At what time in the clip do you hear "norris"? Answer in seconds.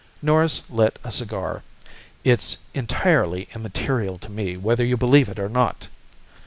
0.19-0.63